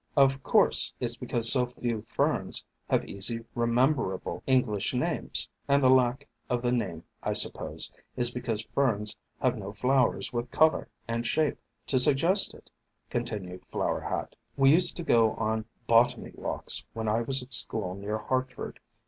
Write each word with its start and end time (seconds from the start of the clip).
"Of 0.17 0.41
course 0.41 0.93
it's 0.99 1.17
be 1.17 1.27
cause 1.27 1.51
so 1.51 1.67
few 1.67 2.01
Ferns 2.09 2.65
have 2.89 3.05
easy 3.05 3.45
remember 3.53 4.15
able 4.15 4.41
English 4.47 4.95
names, 4.95 5.47
and 5.67 5.83
the 5.83 5.93
lack 5.93 6.27
of 6.49 6.63
the 6.63 6.71
name, 6.71 7.03
I 7.21 7.33
suppose, 7.33 7.91
is 8.17 8.31
because 8.33 8.63
Ferns 8.73 9.15
have 9.43 9.53
THE 9.53 9.61
FANTASIES 9.61 9.77
OF 9.77 9.77
FERNS 9.91 10.33
189 10.33 10.33
no 10.33 10.33
flowers 10.33 10.33
with 10.33 10.51
color 10.51 10.87
and 11.07 11.27
shape 11.27 11.59
to 11.85 11.99
suggest 11.99 12.55
it," 12.55 12.71
con 13.11 13.25
tinued 13.25 13.63
Flower 13.65 13.99
Hat. 14.01 14.35
"We 14.57 14.71
used 14.73 14.97
to 14.97 15.03
go 15.03 15.33
on 15.33 15.65
'botany 15.85 16.31
walks' 16.33 16.83
when 16.93 17.07
I 17.07 17.21
was 17.21 17.43
at 17.43 17.53
school 17.53 17.93
near 17.93 18.17
Hartford. 18.17 18.79